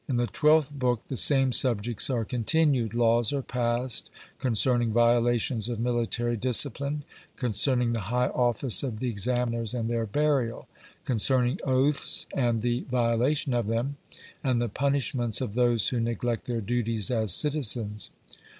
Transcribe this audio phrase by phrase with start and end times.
[0.09, 2.95] In the twelfth book the same subjects are continued.
[2.95, 7.03] Laws are passed concerning violations of military discipline,
[7.35, 10.67] concerning the high office of the examiners and their burial;
[11.05, 13.97] concerning oaths and the violation of them,
[14.43, 18.09] and the punishments of those who neglect their duties as citizens.